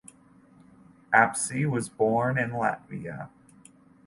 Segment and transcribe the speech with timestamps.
[1.13, 3.29] Apse was born in Latvia.